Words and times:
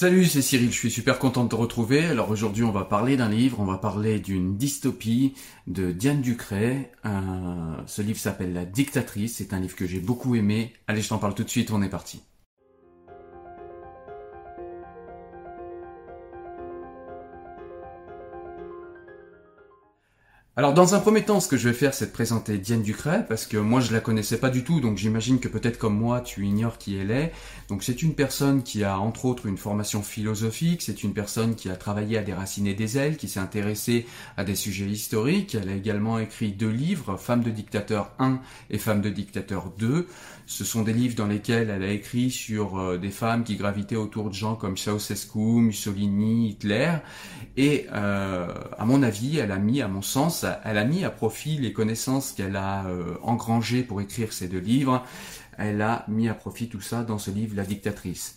Salut, 0.00 0.26
c'est 0.26 0.42
Cyril, 0.42 0.70
je 0.70 0.78
suis 0.78 0.92
super 0.92 1.18
content 1.18 1.42
de 1.42 1.48
te 1.48 1.56
retrouver. 1.56 2.06
Alors 2.06 2.30
aujourd'hui, 2.30 2.62
on 2.62 2.70
va 2.70 2.84
parler 2.84 3.16
d'un 3.16 3.28
livre, 3.28 3.58
on 3.58 3.64
va 3.64 3.78
parler 3.78 4.20
d'une 4.20 4.56
dystopie 4.56 5.34
de 5.66 5.90
Diane 5.90 6.20
Ducret. 6.20 6.92
Ce 7.02 8.00
livre 8.00 8.20
s'appelle 8.20 8.52
La 8.52 8.64
dictatrice, 8.64 9.38
c'est 9.38 9.52
un 9.52 9.58
livre 9.58 9.74
que 9.74 9.88
j'ai 9.88 9.98
beaucoup 9.98 10.36
aimé. 10.36 10.72
Allez, 10.86 11.02
je 11.02 11.08
t'en 11.08 11.18
parle 11.18 11.34
tout 11.34 11.42
de 11.42 11.50
suite, 11.50 11.72
on 11.72 11.82
est 11.82 11.88
parti. 11.88 12.22
Alors 20.58 20.74
dans 20.74 20.96
un 20.96 20.98
premier 20.98 21.24
temps, 21.24 21.38
ce 21.38 21.46
que 21.46 21.56
je 21.56 21.68
vais 21.68 21.72
faire, 21.72 21.94
c'est 21.94 22.06
de 22.06 22.10
présenter 22.10 22.58
Diane 22.58 22.82
Ducret, 22.82 23.24
parce 23.28 23.46
que 23.46 23.56
moi 23.56 23.80
je 23.80 23.92
la 23.92 24.00
connaissais 24.00 24.38
pas 24.38 24.50
du 24.50 24.64
tout, 24.64 24.80
donc 24.80 24.98
j'imagine 24.98 25.38
que 25.38 25.46
peut-être 25.46 25.78
comme 25.78 25.96
moi, 25.96 26.20
tu 26.20 26.44
ignores 26.44 26.78
qui 26.78 26.96
elle 26.96 27.12
est. 27.12 27.32
Donc 27.68 27.84
c'est 27.84 28.02
une 28.02 28.16
personne 28.16 28.64
qui 28.64 28.82
a 28.82 28.98
entre 28.98 29.26
autres 29.26 29.46
une 29.46 29.56
formation 29.56 30.02
philosophique, 30.02 30.82
c'est 30.82 31.04
une 31.04 31.14
personne 31.14 31.54
qui 31.54 31.70
a 31.70 31.76
travaillé 31.76 32.18
à 32.18 32.22
déraciner 32.22 32.74
des 32.74 32.98
ailes, 32.98 33.18
qui 33.18 33.28
s'est 33.28 33.38
intéressée 33.38 34.04
à 34.36 34.42
des 34.42 34.56
sujets 34.56 34.86
historiques. 34.86 35.54
Elle 35.54 35.68
a 35.68 35.76
également 35.76 36.18
écrit 36.18 36.50
deux 36.50 36.70
livres, 36.70 37.16
Femme 37.18 37.44
de 37.44 37.50
dictateur 37.50 38.10
1 38.18 38.40
et 38.70 38.78
Femme 38.78 39.00
de 39.00 39.10
dictateur 39.10 39.70
2. 39.78 40.08
Ce 40.48 40.64
sont 40.64 40.82
des 40.82 40.94
livres 40.94 41.14
dans 41.14 41.26
lesquels 41.26 41.68
elle 41.68 41.82
a 41.82 41.90
écrit 41.90 42.30
sur 42.30 42.78
euh, 42.78 42.96
des 42.96 43.10
femmes 43.10 43.44
qui 43.44 43.56
gravitaient 43.56 43.96
autour 43.96 44.30
de 44.30 44.34
gens 44.34 44.56
comme 44.56 44.78
Ceausescu, 44.78 45.38
Mussolini, 45.38 46.48
Hitler. 46.48 46.94
Et 47.58 47.86
euh, 47.92 48.48
à 48.78 48.86
mon 48.86 49.02
avis, 49.02 49.38
elle 49.38 49.52
a 49.52 49.58
mis, 49.58 49.82
à 49.82 49.88
mon 49.88 50.00
sens, 50.00 50.46
elle 50.64 50.78
a 50.78 50.84
mis 50.84 51.04
à 51.04 51.10
profit 51.10 51.58
les 51.58 51.72
connaissances 51.72 52.32
qu'elle 52.32 52.56
a 52.56 52.86
euh, 52.86 53.16
engrangées 53.22 53.82
pour 53.82 54.00
écrire 54.00 54.32
ces 54.32 54.48
deux 54.48 54.58
livres. 54.58 55.04
Elle 55.56 55.82
a 55.82 56.04
mis 56.08 56.28
à 56.28 56.34
profit 56.34 56.68
tout 56.68 56.80
ça 56.80 57.02
dans 57.02 57.18
ce 57.18 57.30
livre 57.30 57.56
La 57.56 57.64
dictatrice. 57.64 58.36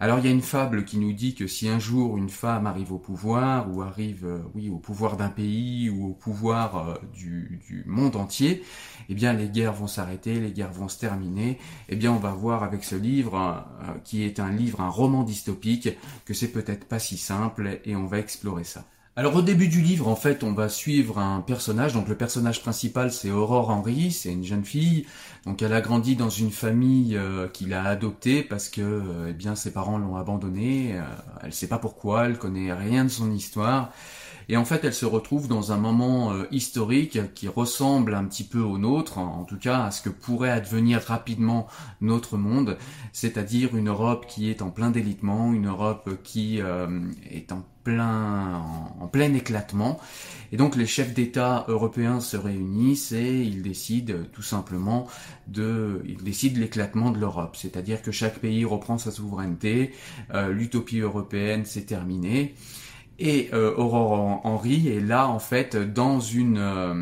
Alors 0.00 0.18
il 0.18 0.24
y 0.24 0.28
a 0.28 0.32
une 0.32 0.42
fable 0.42 0.84
qui 0.84 0.98
nous 0.98 1.12
dit 1.12 1.34
que 1.34 1.46
si 1.46 1.68
un 1.68 1.78
jour 1.78 2.18
une 2.18 2.28
femme 2.28 2.66
arrive 2.66 2.92
au 2.92 2.98
pouvoir 2.98 3.72
ou 3.72 3.82
arrive 3.82 4.26
euh, 4.26 4.40
oui 4.54 4.68
au 4.68 4.78
pouvoir 4.78 5.16
d'un 5.16 5.28
pays 5.28 5.88
ou 5.88 6.10
au 6.10 6.12
pouvoir 6.12 6.76
euh, 6.76 6.94
du, 7.14 7.60
du, 7.66 7.84
monde 7.86 8.16
entier, 8.16 8.64
eh 9.08 9.14
bien 9.14 9.32
les 9.32 9.48
guerres 9.48 9.72
vont 9.72 9.86
s'arrêter, 9.86 10.40
les 10.40 10.50
guerres 10.50 10.72
vont 10.72 10.88
se 10.88 10.98
terminer. 10.98 11.58
Eh 11.88 11.96
bien 11.96 12.12
on 12.12 12.18
va 12.18 12.32
voir 12.32 12.64
avec 12.64 12.84
ce 12.84 12.96
livre 12.96 13.64
qui 14.04 14.24
est 14.24 14.40
un 14.40 14.50
livre, 14.50 14.80
un 14.80 14.90
roman 14.90 15.22
dystopique, 15.22 15.90
que 16.24 16.34
c'est 16.34 16.52
peut-être 16.52 16.86
pas 16.86 16.98
si 16.98 17.16
simple 17.16 17.80
et 17.84 17.94
on 17.94 18.06
va 18.06 18.18
explorer 18.18 18.64
ça. 18.64 18.84
Alors 19.16 19.36
au 19.36 19.42
début 19.42 19.68
du 19.68 19.80
livre, 19.80 20.08
en 20.08 20.16
fait, 20.16 20.42
on 20.42 20.52
va 20.52 20.68
suivre 20.68 21.18
un 21.18 21.40
personnage. 21.40 21.92
Donc 21.92 22.08
le 22.08 22.16
personnage 22.16 22.62
principal, 22.62 23.12
c'est 23.12 23.30
Aurore 23.30 23.70
Henry, 23.70 24.10
c'est 24.10 24.32
une 24.32 24.42
jeune 24.42 24.64
fille. 24.64 25.06
Donc 25.46 25.62
elle 25.62 25.72
a 25.72 25.80
grandi 25.80 26.16
dans 26.16 26.30
une 26.30 26.50
famille 26.50 27.16
euh, 27.16 27.46
qu'il 27.46 27.74
a 27.74 27.84
adoptée 27.84 28.42
parce 28.42 28.68
que, 28.68 28.80
euh, 28.82 29.28
eh 29.30 29.32
bien, 29.32 29.54
ses 29.54 29.72
parents 29.72 29.98
l'ont 29.98 30.16
abandonnée. 30.16 30.96
Euh, 30.96 31.02
elle 31.44 31.52
sait 31.52 31.68
pas 31.68 31.78
pourquoi, 31.78 32.26
elle 32.26 32.38
connaît 32.38 32.72
rien 32.72 33.04
de 33.04 33.08
son 33.08 33.30
histoire. 33.30 33.92
Et 34.48 34.56
en 34.56 34.64
fait, 34.64 34.84
elle 34.84 34.94
se 34.94 35.06
retrouve 35.06 35.48
dans 35.48 35.72
un 35.72 35.76
moment 35.76 36.32
euh, 36.32 36.44
historique 36.50 37.34
qui 37.34 37.48
ressemble 37.48 38.14
un 38.14 38.24
petit 38.24 38.44
peu 38.44 38.60
au 38.60 38.78
nôtre, 38.78 39.18
en 39.18 39.44
tout 39.44 39.58
cas 39.58 39.84
à 39.84 39.90
ce 39.90 40.02
que 40.02 40.10
pourrait 40.10 40.50
advenir 40.50 41.00
rapidement 41.00 41.66
notre 42.00 42.36
monde, 42.36 42.76
c'est-à-dire 43.12 43.74
une 43.76 43.88
Europe 43.88 44.26
qui 44.26 44.50
est 44.50 44.60
en 44.60 44.70
plein 44.70 44.90
délitement, 44.90 45.52
une 45.52 45.68
Europe 45.68 46.10
qui 46.22 46.60
euh, 46.60 47.00
est 47.30 47.52
en 47.52 47.64
plein, 47.84 48.62
en, 49.00 49.06
plein 49.06 49.32
éclatement. 49.34 50.00
Et 50.52 50.56
donc 50.56 50.74
les 50.76 50.86
chefs 50.86 51.14
d'État 51.14 51.64
européens 51.68 52.20
se 52.20 52.36
réunissent 52.36 53.12
et 53.12 53.42
ils 53.42 53.62
décident 53.62 54.14
tout 54.32 54.42
simplement 54.42 55.06
de, 55.46 56.02
ils 56.06 56.22
décident 56.22 56.58
l'éclatement 56.60 57.10
de 57.10 57.18
l'Europe. 57.18 57.56
C'est-à-dire 57.56 58.02
que 58.02 58.10
chaque 58.10 58.38
pays 58.38 58.64
reprend 58.64 58.98
sa 58.98 59.10
souveraineté, 59.10 59.92
euh, 60.32 60.50
l'utopie 60.52 60.98
européenne 61.00 61.64
s'est 61.64 61.84
terminée. 61.84 62.54
Et 63.18 63.50
euh, 63.52 63.74
Aurore 63.76 64.40
Henry 64.44 64.88
est 64.88 65.00
là 65.00 65.28
en 65.28 65.38
fait 65.38 65.76
dans 65.76 66.18
une 66.18 66.58
euh, 66.58 66.94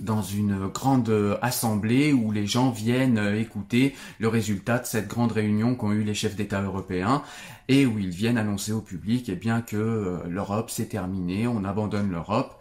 dans 0.00 0.22
une 0.22 0.68
grande 0.68 1.12
assemblée 1.42 2.12
où 2.12 2.32
les 2.32 2.46
gens 2.46 2.70
viennent 2.70 3.18
écouter 3.36 3.94
le 4.18 4.28
résultat 4.28 4.78
de 4.78 4.86
cette 4.86 5.08
grande 5.08 5.32
réunion 5.32 5.74
qu'ont 5.74 5.92
eu 5.92 6.02
les 6.02 6.14
chefs 6.14 6.36
d'État 6.36 6.62
européens 6.62 7.22
et 7.68 7.86
où 7.86 7.98
ils 7.98 8.10
viennent 8.10 8.38
annoncer 8.38 8.72
au 8.72 8.80
public 8.80 9.28
eh 9.28 9.36
bien 9.36 9.60
que 9.62 9.76
euh, 9.76 10.18
l'Europe 10.28 10.70
s'est 10.70 10.86
terminée, 10.86 11.46
on 11.46 11.64
abandonne 11.64 12.10
l'Europe. 12.10 12.60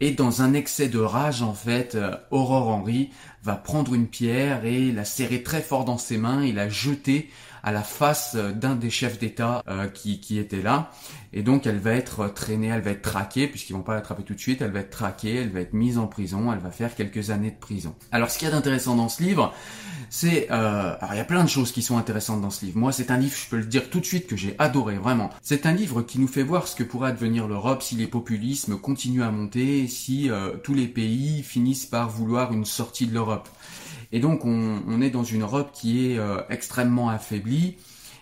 Et 0.00 0.10
dans 0.10 0.42
un 0.42 0.52
excès 0.52 0.88
de 0.88 0.98
rage, 0.98 1.42
en 1.42 1.54
fait, 1.54 1.96
Aurore 2.32 2.68
Henry 2.68 3.10
va 3.44 3.54
prendre 3.56 3.94
une 3.94 4.06
pierre 4.06 4.64
et 4.64 4.92
la 4.92 5.04
serrer 5.04 5.42
très 5.42 5.62
fort 5.62 5.84
dans 5.84 5.98
ses 5.98 6.16
mains 6.16 6.42
et 6.42 6.52
la 6.52 6.68
jeter 6.68 7.28
à 7.62 7.70
la 7.72 7.82
face 7.82 8.34
d'un 8.34 8.74
des 8.74 8.90
chefs 8.90 9.18
d'État 9.18 9.62
euh, 9.68 9.86
qui, 9.86 10.20
qui 10.20 10.38
était 10.38 10.62
là. 10.62 10.90
Et 11.32 11.42
donc 11.42 11.66
elle 11.66 11.78
va 11.78 11.92
être 11.92 12.28
traînée, 12.28 12.68
elle 12.68 12.82
va 12.82 12.90
être 12.90 13.02
traquée, 13.02 13.46
puisqu'ils 13.46 13.72
vont 13.72 13.82
pas 13.82 13.94
l'attraper 13.94 14.22
tout 14.22 14.34
de 14.34 14.40
suite, 14.40 14.60
elle 14.60 14.72
va 14.72 14.80
être 14.80 14.90
traquée, 14.90 15.36
elle 15.36 15.50
va 15.50 15.60
être 15.60 15.72
mise 15.72 15.96
en 15.96 16.06
prison, 16.06 16.52
elle 16.52 16.58
va 16.58 16.70
faire 16.70 16.94
quelques 16.94 17.30
années 17.30 17.50
de 17.50 17.56
prison. 17.56 17.94
Alors 18.10 18.30
ce 18.30 18.38
qu'il 18.38 18.48
y 18.48 18.50
a 18.50 18.54
d'intéressant 18.54 18.96
dans 18.96 19.08
ce 19.08 19.22
livre, 19.22 19.54
c'est... 20.10 20.48
Euh, 20.50 20.96
alors 21.00 21.14
il 21.14 21.16
y 21.16 21.20
a 21.20 21.24
plein 21.24 21.44
de 21.44 21.48
choses 21.48 21.72
qui 21.72 21.82
sont 21.82 21.96
intéressantes 21.96 22.42
dans 22.42 22.50
ce 22.50 22.64
livre. 22.66 22.78
Moi 22.78 22.92
c'est 22.92 23.10
un 23.10 23.16
livre, 23.16 23.34
je 23.36 23.48
peux 23.48 23.58
le 23.58 23.64
dire 23.64 23.88
tout 23.88 24.00
de 24.00 24.04
suite, 24.04 24.26
que 24.26 24.36
j'ai 24.36 24.56
adoré, 24.58 24.96
vraiment. 24.96 25.30
C'est 25.40 25.64
un 25.64 25.72
livre 25.72 26.02
qui 26.02 26.18
nous 26.18 26.28
fait 26.28 26.42
voir 26.42 26.66
ce 26.66 26.74
que 26.74 26.82
pourrait 26.82 27.10
advenir 27.10 27.46
l'Europe 27.46 27.82
si 27.82 27.94
les 27.94 28.08
populismes 28.08 28.76
continuent 28.76 29.22
à 29.22 29.30
monter, 29.30 29.86
si 29.86 30.30
euh, 30.30 30.56
tous 30.62 30.74
les 30.74 30.88
pays 30.88 31.42
finissent 31.42 31.86
par 31.86 32.10
vouloir 32.10 32.52
une 32.52 32.64
sortie 32.64 33.06
de 33.06 33.14
l'Europe. 33.14 33.31
Et 34.12 34.20
donc 34.20 34.44
on, 34.44 35.00
est 35.00 35.10
dans 35.10 35.24
une 35.24 35.42
Europe 35.42 35.70
qui 35.72 36.12
est 36.12 36.18
euh, 36.18 36.42
extrêmement 36.50 37.08
affaiblie. 37.08 37.76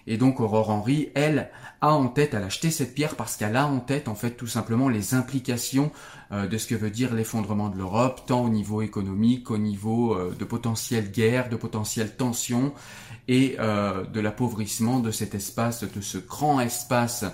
Et 0.07 0.17
donc 0.17 0.41
Aurore 0.41 0.71
Henry, 0.71 1.11
elle, 1.15 1.51
a 1.81 1.93
en 1.93 2.09
tête, 2.09 2.35
elle 2.35 2.43
a 2.43 2.47
acheté 2.47 2.71
cette 2.71 2.95
pierre 2.95 3.17
parce 3.17 3.37
qu'elle 3.37 3.57
a 3.57 3.67
en 3.67 3.81
tête 3.81 4.09
en 4.09 4.15
fait 4.15 4.33
tout 4.33 4.47
simplement 4.47 4.89
les 4.89 5.15
implications 5.15 5.91
euh, 6.33 6.47
de 6.47 6.59
ce 6.59 6.67
que 6.67 6.75
veut 6.75 6.91
dire 6.91 7.13
l'effondrement 7.13 7.69
de 7.69 7.77
l'Europe, 7.77 8.23
tant 8.27 8.45
au 8.45 8.49
niveau 8.49 8.83
économique, 8.83 9.51
au 9.51 9.59
niveau 9.59 10.15
euh, 10.15 10.35
de 10.39 10.45
potentielle 10.45 11.11
guerre, 11.11 11.49
de 11.49 11.57
potentielle 11.57 12.17
tension 12.17 12.73
et 13.29 13.57
de 13.59 14.21
l'appauvrissement 14.21 14.99
de 14.99 15.13
cet 15.13 15.37
espace, 15.37 15.85
de 15.85 16.01
ce 16.01 16.19
grand 16.19 16.59
espace 16.61 17.25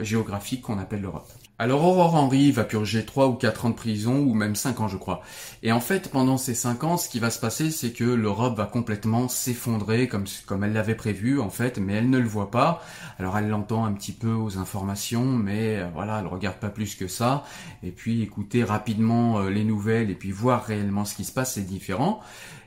géographique 0.00 0.62
qu'on 0.62 0.78
appelle 0.78 1.00
l'Europe. 1.00 1.28
Alors 1.58 1.84
Aurore 1.84 2.14
Henry 2.14 2.52
va 2.52 2.64
purger 2.64 3.06
3 3.06 3.28
ou 3.28 3.32
4 3.32 3.64
ans 3.64 3.70
de 3.70 3.74
prison, 3.74 4.18
ou 4.18 4.34
même 4.34 4.54
5 4.54 4.80
ans 4.80 4.88
je 4.88 4.98
crois. 4.98 5.22
Et 5.62 5.72
en 5.72 5.80
fait, 5.80 6.10
pendant 6.10 6.36
ces 6.36 6.54
5 6.54 6.84
ans, 6.84 6.96
ce 6.98 7.08
qui 7.08 7.18
va 7.18 7.30
se 7.30 7.40
passer, 7.40 7.70
c'est 7.70 7.92
que 7.92 8.04
l'Europe 8.04 8.58
va 8.58 8.66
complètement 8.66 9.26
s'effondrer 9.26 10.06
comme, 10.06 10.26
elle 10.64 10.74
l'avait 10.74 10.94
prévu 10.94 11.40
en 11.40 11.48
fait, 11.48 11.78
mais 11.78 11.94
elle 11.94 12.10
ne 12.10 12.18
le 12.18 12.28
voit 12.28 12.50
pas. 12.50 12.82
Alors 13.18 13.38
elle 13.38 13.48
l'entend 13.48 13.86
un 13.86 13.92
petit 13.94 14.12
peu 14.12 14.32
aux 14.32 14.58
informations, 14.58 15.24
mais 15.24 15.78
euh, 15.78 15.88
voilà, 15.94 16.20
elle 16.20 16.26
regarde 16.26 16.58
pas 16.58 16.68
plus 16.68 16.94
que 16.94 17.08
ça. 17.08 17.44
Et 17.82 17.90
puis 17.90 18.20
écouter 18.20 18.62
rapidement 18.62 19.38
euh, 19.38 19.48
les 19.48 19.64
nouvelles 19.64 20.10
et 20.10 20.14
puis 20.14 20.32
voir 20.32 20.62
réellement 20.62 21.06
ce 21.06 21.14
qui 21.14 21.24
se 21.24 21.32
passe, 21.32 21.54
c'est 21.54 21.66
différent. 21.66 22.20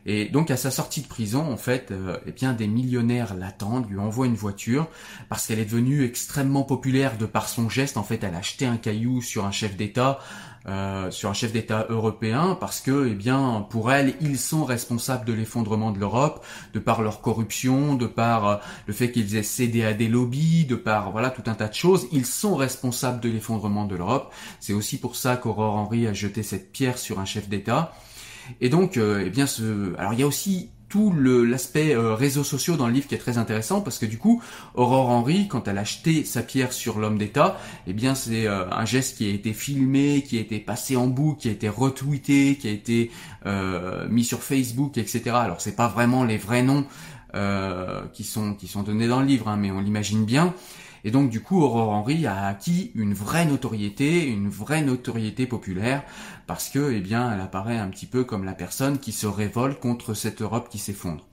Et 0.06 0.26
donc 0.26 0.52
à 0.52 0.58
sa 0.58 0.72
sortie 0.72 1.02
de 1.02 1.08
prison, 1.08 1.52
en 1.52 1.58
fait, 1.58 1.92
euh, 1.92 2.18
eh 2.26 2.32
bien 2.32 2.54
des 2.54 2.68
millionnaires 2.68 3.36
l'attendent, 3.36 3.90
lui 3.90 4.00
envoient 4.00 4.28
une 4.28 4.36
voiture 4.36 4.88
parce 5.30 5.48
qu'elle 5.48 5.60
est 5.60 5.66
devenue 5.66 6.04
extrêmement 6.04 6.64
populaire 6.64 7.18
de 7.18 7.26
par 7.26 7.48
son 7.50 7.70
geste. 7.70 7.98
En 7.98 8.04
fait, 8.04 8.24
elle 8.24 8.36
a 8.36 8.40
acheté 8.40 8.66
un 8.66 8.78
caillou 8.78 9.22
sur 9.22 9.46
un 9.46 9.52
chef 9.52 9.76
d'État, 9.76 10.20
euh, 10.68 11.10
sur 11.10 11.30
un 11.30 11.34
chef 11.34 11.54
d'État 11.54 11.86
européen 11.90 12.58
parce 12.60 12.82
que, 12.82 13.08
eh 13.10 13.16
bien, 13.16 13.66
pour 13.70 13.92
elle, 13.92 14.14
ils 14.22 14.38
sont 14.38 14.66
responsables 14.66 15.26
de 15.26 15.34
l'effondrement 15.34 15.92
de 15.92 16.00
l'Europe, 16.00 16.46
de 16.74 16.80
par 16.80 17.02
leur 17.02 17.22
corruption, 17.22 17.96
de 17.96 18.08
par 18.08 18.48
euh, 18.48 18.58
le 18.86 18.94
fait 18.94 19.12
qu'ils 19.12 19.36
aient 19.36 19.44
cédé 19.44 19.84
à 19.84 19.94
des 19.94 20.08
lobbies, 20.08 20.66
de 20.66 20.76
par 20.76 21.12
voilà 21.12 21.30
tout 21.30 21.44
un 21.48 21.54
tas 21.56 21.68
de 21.68 21.74
choses. 21.74 22.08
Ils 22.12 22.26
sont 22.26 22.56
responsables 22.56 23.20
de 23.20 23.30
l'effondrement 23.30 23.86
de 23.86 23.96
l'Europe. 23.96 24.34
C'est 24.60 24.74
aussi 24.74 25.00
pour 25.00 25.16
ça 25.16 25.38
qu'Aurore 25.38 25.76
Henry 25.76 26.08
a 26.08 26.14
jeté 26.14 26.44
cette 26.44 26.72
pierre 26.72 26.98
sur 26.98 27.20
un 27.20 27.26
chef 27.26 27.48
d'État. 27.50 27.94
Et 28.62 28.70
donc, 28.70 28.98
euh, 28.98 29.24
eh 29.26 29.30
bien, 29.30 29.48
ce... 29.48 29.96
alors 29.98 30.14
il 30.14 30.20
y 30.20 30.24
a 30.24 30.28
aussi 30.28 30.70
tout 30.88 31.14
l'aspect 31.14 31.94
euh, 31.94 32.16
réseaux 32.16 32.44
sociaux 32.44 32.76
dans 32.76 32.88
le 32.88 32.94
livre 32.94 33.08
qui 33.08 33.14
est 33.14 33.20
très 33.20 33.38
intéressant 33.38 33.82
parce 33.82 34.00
que 34.00 34.08
du 34.08 34.18
coup, 34.18 34.42
Aurore 34.74 35.10
Henry, 35.10 35.48
quand 35.48 35.68
elle 35.68 35.78
a 35.78 35.82
acheté 35.82 36.24
sa 36.24 36.42
pierre 36.42 36.74
sur 36.74 36.98
l'homme 36.98 37.20
d'État, 37.20 37.60
eh 37.86 37.94
bien 37.94 38.16
c'est 38.16 38.48
euh, 38.48 38.68
un 38.72 38.86
geste 38.86 39.18
qui 39.18 39.30
a 39.30 39.30
été 39.30 39.54
filmé, 39.54 40.24
qui 40.28 40.40
a 40.40 40.42
été 40.42 40.58
passé 40.58 40.96
en 40.96 41.06
boucle, 41.06 41.42
qui 41.42 41.50
a 41.50 41.52
été 41.52 41.70
retweeté, 41.70 42.56
qui 42.56 42.68
a 42.68 42.72
été 42.72 43.12
mis 44.10 44.24
sur 44.24 44.42
Facebook, 44.42 44.98
etc. 44.98 45.22
Alors 45.36 45.62
c'est 45.62 45.76
pas 45.76 45.88
vraiment 45.88 46.24
les 46.24 46.38
vrais 46.38 46.64
noms 46.64 46.86
qui 48.14 48.24
sont 48.24 48.56
qui 48.56 48.68
sont 48.68 48.82
donnés 48.82 49.08
dans 49.08 49.20
le 49.20 49.28
livre, 49.28 49.48
hein, 49.48 49.58
mais 49.58 49.70
on 49.70 49.80
l'imagine 49.80 50.26
bien. 50.26 50.56
Et 51.04 51.12
donc 51.12 51.30
du 51.30 51.42
coup, 51.42 51.62
Aurore 51.62 51.90
Henry 51.90 52.26
a 52.26 52.48
acquis 52.48 52.92
une 52.96 53.14
vraie 53.14 53.46
notoriété, 53.46 54.26
une 54.28 54.50
vraie 54.50 54.82
notoriété 54.82 55.46
populaire, 55.48 56.04
parce 56.48 56.70
que, 56.70 56.92
eh 56.92 57.00
bien, 57.00 57.34
elle 57.34 57.42
apparaît 57.42 57.78
un 57.78 57.88
petit 57.90 58.06
peu 58.06 58.24
comme 58.24 58.44
la 58.44 58.54
personne 58.54 59.00
qui 59.00 59.12
se 59.12 59.28
révolte 59.28 59.80
contre 59.80 60.14
cette 60.14 60.42
Europe 60.42 60.70
qui 60.70 60.80
s'effondre. 60.80 61.26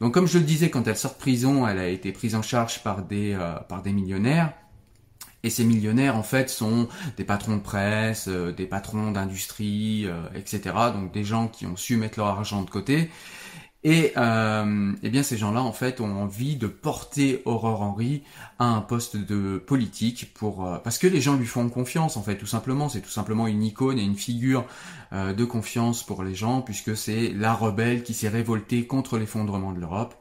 Donc 0.00 0.14
comme 0.14 0.26
je 0.26 0.38
le 0.38 0.44
disais, 0.44 0.68
quand 0.68 0.86
elle 0.88 0.96
sort 0.96 1.12
de 1.12 1.18
prison, 1.18 1.66
elle 1.66 1.78
a 1.78 1.88
été 1.88 2.10
prise 2.12 2.34
en 2.34 2.42
charge 2.42 2.82
par 2.82 3.02
des, 3.02 3.34
euh, 3.34 3.54
par 3.68 3.82
des 3.82 3.92
millionnaires. 3.92 4.52
Et 5.44 5.50
ces 5.50 5.64
millionnaires, 5.64 6.16
en 6.16 6.22
fait, 6.22 6.50
sont 6.50 6.88
des 7.16 7.24
patrons 7.24 7.56
de 7.56 7.62
presse, 7.62 8.26
euh, 8.28 8.52
des 8.52 8.66
patrons 8.66 9.10
d'industrie, 9.10 10.06
euh, 10.06 10.22
etc. 10.34 10.74
Donc 10.94 11.12
des 11.12 11.24
gens 11.24 11.48
qui 11.48 11.66
ont 11.66 11.76
su 11.76 11.96
mettre 11.96 12.18
leur 12.18 12.28
argent 12.28 12.62
de 12.62 12.70
côté 12.70 13.10
et 13.84 14.12
euh, 14.16 14.92
eh 15.02 15.10
bien 15.10 15.24
ces 15.24 15.36
gens-là 15.36 15.60
en 15.62 15.72
fait 15.72 16.00
ont 16.00 16.22
envie 16.22 16.54
de 16.54 16.68
porter 16.68 17.42
Aurore 17.46 17.82
Henry 17.82 18.22
à 18.60 18.66
un 18.66 18.80
poste 18.80 19.16
de 19.16 19.58
politique 19.58 20.32
pour 20.34 20.66
euh, 20.66 20.78
parce 20.78 20.98
que 20.98 21.08
les 21.08 21.20
gens 21.20 21.36
lui 21.36 21.46
font 21.46 21.68
confiance 21.68 22.16
en 22.16 22.22
fait 22.22 22.36
tout 22.36 22.46
simplement. 22.46 22.88
C'est 22.88 23.00
tout 23.00 23.10
simplement 23.10 23.48
une 23.48 23.62
icône 23.62 23.98
et 23.98 24.04
une 24.04 24.16
figure 24.16 24.64
euh, 25.12 25.32
de 25.32 25.44
confiance 25.44 26.04
pour 26.04 26.22
les 26.22 26.34
gens 26.34 26.60
puisque 26.60 26.96
c'est 26.96 27.32
la 27.34 27.54
rebelle 27.54 28.04
qui 28.04 28.14
s'est 28.14 28.28
révoltée 28.28 28.86
contre 28.86 29.18
l'effondrement 29.18 29.72
de 29.72 29.80
l'Europe 29.80 30.14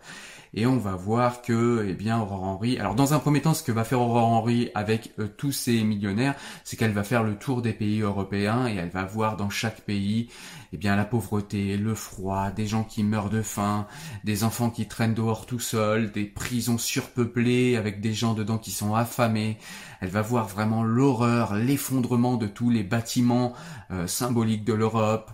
et 0.54 0.66
on 0.66 0.78
va 0.78 0.96
voir 0.96 1.42
que, 1.42 1.86
eh 1.88 1.94
bien, 1.94 2.20
Aurore 2.20 2.44
Henry. 2.44 2.78
Alors, 2.78 2.94
dans 2.94 3.14
un 3.14 3.20
premier 3.20 3.42
temps, 3.42 3.54
ce 3.54 3.64
que 3.64 3.72
va 3.72 3.86
faire 3.86 4.02
Aurore 4.02 4.28
Henry 4.28 4.70
avec 4.76 5.14
euh, 5.20 5.28
tous 5.38 5.54
ces 5.54 5.84
millionnaires, 5.84 6.36
c'est 6.66 6.76
qu'elle 6.76 6.92
va 6.92 7.04
faire 7.04 7.24
le 7.24 7.36
tour 7.36 7.62
des 7.62 7.72
pays 7.72 8.02
européens 8.02 8.68
et 8.68 8.76
elle 8.76 8.90
va 8.90 9.06
voir 9.06 9.38
dans 9.38 9.50
chaque 9.50 9.82
pays, 9.82 10.30
eh 10.74 10.78
bien, 10.78 10.98
la 10.98 11.06
pauvreté, 11.06 11.78
le 11.78 11.96
froid, 11.96 12.52
des 12.52 12.68
gens 12.68 12.84
qui 12.84 13.04
meurent 13.04 13.30
de 13.30 13.42
faim, 13.42 13.88
des 14.26 14.44
enfants 14.44 14.70
qui 14.70 14.88
traînent 14.88 15.14
dehors 15.14 15.46
tout 15.46 15.60
seuls, 15.60 16.12
des 16.12 16.26
prisons 16.26 16.78
surpeuplées 16.78 17.78
avec 17.78 18.02
des 18.02 18.14
gens 18.14 18.34
dedans 18.34 18.58
qui 18.58 18.72
sont 18.72 18.94
affamés. 18.94 19.58
Elle 20.02 20.10
va 20.10 20.22
voir 20.22 20.48
vraiment 20.48 20.84
l'horreur, 20.84 21.56
l'effondrement 21.56 22.36
de 22.36 22.48
tous 22.48 22.70
les 22.70 22.84
bâtiments 22.84 23.54
euh, 23.92 24.06
symboliques 24.06 24.66
de 24.66 24.74
l'Europe. 24.74 25.32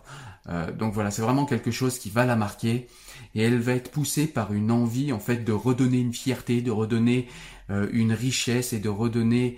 Euh, 0.50 0.72
donc 0.72 0.94
voilà, 0.94 1.12
c'est 1.12 1.22
vraiment 1.22 1.46
quelque 1.46 1.72
chose 1.72 2.00
qui 2.00 2.10
va 2.10 2.26
la 2.26 2.36
marquer 2.36 2.88
et 3.36 3.42
elle 3.42 3.60
va 3.60 3.74
être 3.74 3.92
poussée 3.92 4.28
par 4.28 4.54
une 4.54 4.72
envie 4.72 5.12
en 5.12 5.20
fait 5.20 5.44
de 5.44 5.52
redonner 5.52 6.00
une 6.00 6.14
fierté, 6.14 6.62
de 6.62 6.72
redonner 6.72 7.28
euh, 7.70 7.88
une 7.92 8.14
richesse 8.14 8.74
et 8.74 8.80
de 8.80 8.90
redonner 8.90 9.58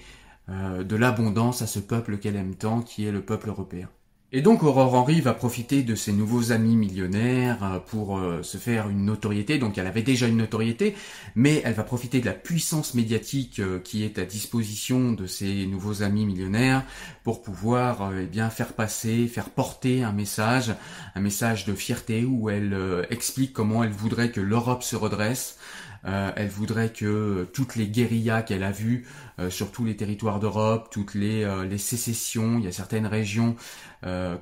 euh, 0.49 0.83
de 0.83 0.95
l'abondance 0.95 1.61
à 1.61 1.67
ce 1.67 1.79
peuple 1.79 2.17
qu'elle 2.17 2.35
aime 2.35 2.55
tant, 2.55 2.81
qui 2.81 3.05
est 3.05 3.11
le 3.11 3.21
peuple 3.21 3.49
européen. 3.49 3.89
Et 4.31 4.43
donc 4.43 4.61
Aurore 4.61 4.93
Henry 4.93 5.21
va 5.21 5.33
profiter 5.33 5.81
de 5.81 5.95
ses 5.95 6.13
nouveaux 6.13 6.51
amis 6.51 6.75
millionnaires 6.75 7.63
euh, 7.63 7.79
pour 7.79 8.19
euh, 8.19 8.43
se 8.43 8.57
faire 8.57 8.87
une 8.87 9.03
notoriété. 9.03 9.57
Donc 9.57 9.79
elle 9.79 9.87
avait 9.87 10.03
déjà 10.03 10.27
une 10.27 10.37
notoriété, 10.37 10.95
mais 11.33 11.63
elle 11.65 11.73
va 11.73 11.81
profiter 11.81 12.19
de 12.19 12.27
la 12.27 12.33
puissance 12.33 12.93
médiatique 12.93 13.59
euh, 13.59 13.79
qui 13.79 14.03
est 14.03 14.19
à 14.19 14.25
disposition 14.25 15.13
de 15.13 15.25
ses 15.25 15.65
nouveaux 15.65 16.03
amis 16.03 16.27
millionnaires 16.27 16.83
pour 17.23 17.41
pouvoir 17.41 18.11
eh 18.15 18.27
bien 18.27 18.51
faire 18.51 18.73
passer, 18.73 19.25
faire 19.25 19.49
porter 19.49 20.03
un 20.03 20.11
message, 20.11 20.75
un 21.15 21.21
message 21.21 21.65
de 21.65 21.73
fierté 21.73 22.23
où 22.23 22.51
elle 22.51 22.77
explique 23.09 23.53
comment 23.53 23.83
elle 23.83 23.89
voudrait 23.89 24.31
que 24.31 24.41
l'Europe 24.41 24.83
se 24.83 24.95
redresse, 24.95 25.57
euh, 26.05 26.31
elle 26.35 26.47
voudrait 26.47 26.89
que 26.89 27.47
toutes 27.53 27.75
les 27.75 27.87
guérillas 27.87 28.41
qu'elle 28.41 28.63
a 28.63 28.71
vues 28.71 29.05
euh, 29.39 29.49
sur 29.49 29.71
tous 29.71 29.85
les 29.85 29.95
territoires 29.95 30.39
d'Europe, 30.39 30.89
toutes 30.91 31.13
les, 31.13 31.43
euh, 31.43 31.77
sécessions, 31.77 32.57
il 32.57 32.65
y 32.65 32.67
a 32.67 32.71
certaines 32.71 33.07
régions 33.07 33.55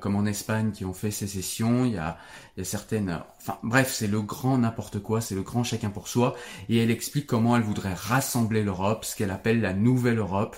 comme 0.00 0.14
en 0.14 0.24
Espagne 0.24 0.70
qui 0.70 0.84
ont 0.84 0.92
fait 0.92 1.10
sécession, 1.10 1.84
il 1.84 1.94
y 1.94 1.98
a, 1.98 2.16
il 2.56 2.60
y 2.60 2.62
a 2.62 2.64
certaines... 2.64 3.20
Enfin 3.40 3.58
bref, 3.64 3.92
c'est 3.92 4.06
le 4.06 4.22
grand 4.22 4.56
n'importe 4.58 5.00
quoi, 5.00 5.20
c'est 5.20 5.34
le 5.34 5.42
grand 5.42 5.64
chacun 5.64 5.90
pour 5.90 6.06
soi, 6.06 6.36
et 6.68 6.78
elle 6.78 6.92
explique 6.92 7.26
comment 7.26 7.56
elle 7.56 7.64
voudrait 7.64 7.92
rassembler 7.92 8.62
l'Europe, 8.62 9.04
ce 9.04 9.16
qu'elle 9.16 9.32
appelle 9.32 9.60
la 9.60 9.72
nouvelle 9.72 10.18
Europe. 10.18 10.56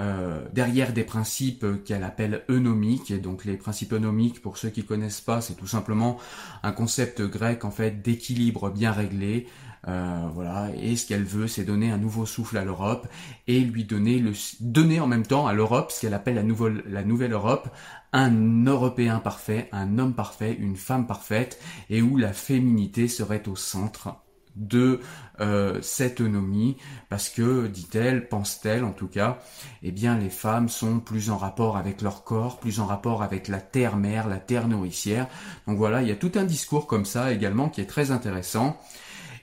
Euh, 0.00 0.46
derrière 0.54 0.94
des 0.94 1.04
principes 1.04 1.66
qu'elle 1.84 2.04
appelle 2.04 2.42
eunomiques. 2.48 3.10
Et 3.10 3.18
donc 3.18 3.44
les 3.44 3.56
principes 3.56 3.92
eunomiques, 3.92 4.40
pour 4.40 4.56
ceux 4.56 4.70
qui 4.70 4.84
connaissent 4.84 5.20
pas, 5.20 5.42
c'est 5.42 5.54
tout 5.54 5.66
simplement 5.66 6.16
un 6.62 6.72
concept 6.72 7.20
grec 7.20 7.66
en 7.66 7.70
fait 7.70 8.00
d'équilibre 8.00 8.70
bien 8.70 8.92
réglé, 8.92 9.46
euh, 9.88 10.28
voilà, 10.34 10.68
et 10.76 10.96
ce 10.96 11.06
qu'elle 11.06 11.24
veut, 11.24 11.48
c'est 11.48 11.64
donner 11.64 11.90
un 11.90 11.98
nouveau 11.98 12.26
souffle 12.26 12.58
à 12.58 12.64
l'Europe 12.64 13.08
et 13.46 13.60
lui 13.60 13.84
donner 13.84 14.18
le 14.18 14.32
donner 14.60 15.00
en 15.00 15.06
même 15.06 15.26
temps 15.26 15.46
à 15.46 15.54
l'Europe 15.54 15.90
ce 15.90 16.00
qu'elle 16.00 16.14
appelle 16.14 16.34
la 16.34 16.42
nouvelle 16.42 16.82
la 16.86 17.02
nouvelle 17.02 17.32
Europe, 17.32 17.68
un 18.12 18.64
Européen 18.64 19.18
parfait, 19.20 19.68
un 19.72 19.98
homme 19.98 20.14
parfait, 20.14 20.56
une 20.58 20.76
femme 20.76 21.06
parfaite, 21.06 21.60
et 21.90 22.02
où 22.02 22.16
la 22.16 22.32
féminité 22.32 23.08
serait 23.08 23.48
au 23.48 23.56
centre 23.56 24.16
de 24.60 25.00
euh, 25.40 25.78
cette 25.82 26.20
autonomie 26.20 26.76
parce 27.08 27.28
que 27.30 27.66
dit-elle 27.66 28.28
pense-t-elle 28.28 28.84
en 28.84 28.92
tout 28.92 29.08
cas 29.08 29.38
eh 29.82 29.90
bien 29.90 30.18
les 30.18 30.28
femmes 30.28 30.68
sont 30.68 31.00
plus 31.00 31.30
en 31.30 31.38
rapport 31.38 31.76
avec 31.76 32.02
leur 32.02 32.24
corps 32.24 32.60
plus 32.60 32.78
en 32.78 32.86
rapport 32.86 33.22
avec 33.22 33.48
la 33.48 33.60
terre 33.60 33.96
mère 33.96 34.28
la 34.28 34.38
terre 34.38 34.68
nourricière. 34.68 35.26
Donc 35.66 35.78
voilà 35.78 36.02
il 36.02 36.08
y 36.08 36.12
a 36.12 36.16
tout 36.16 36.32
un 36.34 36.44
discours 36.44 36.86
comme 36.86 37.06
ça 37.06 37.32
également 37.32 37.68
qui 37.68 37.80
est 37.80 37.86
très 37.86 38.10
intéressant. 38.10 38.78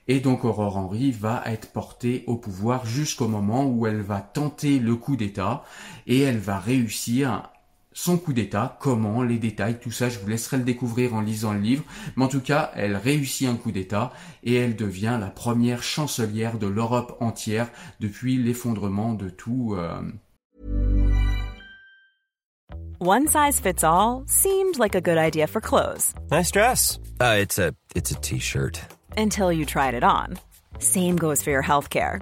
Et 0.09 0.21
donc 0.21 0.45
Aurore 0.45 0.77
Henry 0.77 1.11
va 1.11 1.43
être 1.47 1.71
portée 1.71 2.23
au 2.27 2.37
pouvoir 2.37 2.85
jusqu'au 2.85 3.27
moment 3.27 3.65
où 3.65 3.87
elle 3.87 4.01
va 4.01 4.21
tenter 4.21 4.79
le 4.79 4.95
coup 4.95 5.17
d'État 5.17 5.63
et 6.05 6.21
elle 6.21 6.37
va 6.37 6.59
réussir 6.59 7.49
son 7.97 8.19
coup 8.19 8.31
d'État, 8.31 8.77
comment, 8.79 9.23
les 9.23 9.39
détails, 9.39 9.79
tout 9.79 9.91
ça, 9.91 10.07
je 10.07 10.19
vous 10.19 10.27
laisserai 10.27 10.57
le 10.57 10.63
découvrir 10.63 11.15
en 11.15 11.21
lisant 11.21 11.53
le 11.53 11.59
livre. 11.59 11.83
Mais 12.15 12.25
en 12.25 12.27
tout 12.27 12.41
cas, 12.41 12.71
elle 12.75 12.95
réussit 12.95 13.47
un 13.49 13.55
coup 13.55 13.71
d'État 13.71 14.13
et 14.43 14.53
elle 14.53 14.75
devient 14.75 15.17
la 15.19 15.31
première 15.31 15.81
chancelière 15.81 16.59
de 16.59 16.67
l'Europe 16.67 17.17
entière 17.21 17.69
depuis 17.99 18.37
l'effondrement 18.37 19.13
de 19.13 19.29
tout. 19.29 19.75
Euh... 19.77 20.01
One 22.99 23.27
size 23.27 23.59
fits 23.59 23.83
all 23.83 24.23
seemed 24.27 24.77
like 24.77 24.95
a 24.95 25.01
good 25.01 25.17
idea 25.17 25.47
for 25.47 25.59
clothes. 25.59 26.13
Nice 26.31 26.51
dress. 26.51 26.99
Uh, 27.19 27.37
it's 27.39 27.57
a 27.57 27.73
it's 27.95 28.11
a 28.11 28.15
t-shirt. 28.15 28.79
until 29.17 29.51
you 29.51 29.65
tried 29.65 29.95
it 29.95 30.03
on. 30.03 30.37
Same 30.79 31.17
goes 31.17 31.41
for 31.41 31.49
your 31.49 31.63
healthcare. 31.63 32.21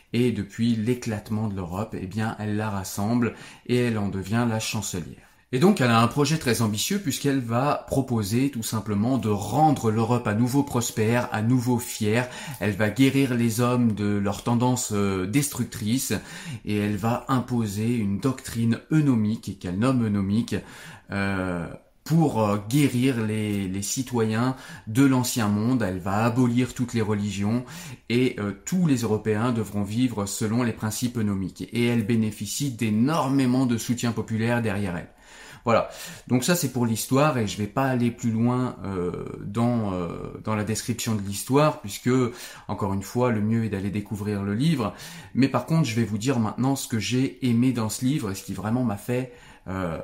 et 0.13 0.31
depuis 0.31 0.75
l'éclatement 0.75 1.47
de 1.47 1.55
l'Europe, 1.55 1.95
eh 1.99 2.07
bien, 2.07 2.35
elle 2.39 2.57
la 2.57 2.69
rassemble 2.69 3.33
et 3.67 3.77
elle 3.77 3.97
en 3.97 4.09
devient 4.09 4.45
la 4.49 4.59
chancelière. 4.59 5.31
Et 5.53 5.59
donc 5.59 5.81
elle 5.81 5.89
a 5.89 5.99
un 5.99 6.07
projet 6.07 6.37
très 6.37 6.61
ambitieux 6.61 6.99
puisqu'elle 6.99 7.41
va 7.41 7.85
proposer 7.87 8.51
tout 8.51 8.63
simplement 8.63 9.17
de 9.17 9.27
rendre 9.27 9.91
l'Europe 9.91 10.25
à 10.25 10.33
nouveau 10.33 10.63
prospère, 10.63 11.27
à 11.33 11.41
nouveau 11.41 11.77
fière. 11.77 12.29
Elle 12.61 12.71
va 12.71 12.89
guérir 12.89 13.33
les 13.33 13.59
hommes 13.59 13.91
de 13.91 14.17
leurs 14.17 14.43
tendances 14.43 14.93
euh, 14.93 15.27
destructrices 15.27 16.13
et 16.63 16.77
elle 16.77 16.95
va 16.95 17.25
imposer 17.27 17.93
une 17.95 18.19
doctrine 18.19 18.79
eunomique 18.91 19.59
qu'elle 19.59 19.77
nomme 19.77 20.05
eunomique. 20.05 20.55
Euh, 21.11 21.67
pour 22.11 22.43
euh, 22.43 22.57
guérir 22.69 23.25
les, 23.25 23.81
citoyens 23.81 24.57
de 24.87 25.05
l'ancien 25.05 25.47
monde. 25.47 25.81
Elle 25.81 25.99
va 25.99 26.25
abolir 26.25 26.73
toutes 26.73 26.93
les 26.93 27.01
religions 27.01 27.63
et 28.09 28.35
tous 28.65 28.85
les 28.85 28.97
Européens 28.97 29.53
devront 29.53 29.83
vivre 29.83 30.25
selon 30.25 30.61
les 30.61 30.73
principes 30.73 31.17
eunomiques. 31.17 31.67
Et 31.71 31.87
elle 31.87 32.05
bénéficie 32.05 32.71
d'énormément 32.71 33.65
de 33.65 33.77
soutien 33.77 34.11
populaire 34.11 34.61
derrière 34.61 34.97
elle. 34.97 35.09
Voilà. 35.63 35.89
Donc 36.27 36.43
ça 36.43 36.55
c'est 36.55 36.71
pour 36.71 36.85
l'histoire 36.85 37.37
et 37.37 37.47
je 37.47 37.57
vais 37.57 37.67
pas 37.67 37.85
aller 37.85 38.09
plus 38.09 38.31
loin 38.31 38.77
euh, 38.83 39.25
euh, 39.57 40.33
dans 40.43 40.55
la 40.55 40.63
description 40.63 41.15
de 41.15 41.21
l'histoire 41.21 41.81
puisque 41.81 42.09
encore 42.67 42.93
une 42.93 43.03
fois 43.03 43.31
le 43.31 43.41
mieux 43.41 43.65
est 43.65 43.69
d'aller 43.69 43.91
découvrir 43.91 44.43
le 44.43 44.55
livre. 44.55 44.93
Mais 45.35 45.47
par 45.47 45.65
contre 45.65 45.85
je 45.85 45.95
vais 45.95 46.03
vous 46.03 46.17
dire 46.17 46.39
maintenant 46.39 46.75
ce 46.75 46.87
que 46.87 46.99
j'ai 46.99 47.45
aimé 47.47 47.73
dans 47.73 47.89
ce 47.89 48.05
livre 48.05 48.31
et 48.31 48.35
ce 48.35 48.43
qui 48.43 48.53
vraiment 48.53 48.83
m'a 48.83 48.97
fait 48.97 49.33
euh, 49.67 49.99